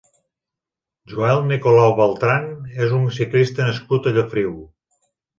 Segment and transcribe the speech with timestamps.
[1.11, 2.47] Joel Nicolau Beltrán
[2.85, 4.57] és un ciclista nascut a Llofriu.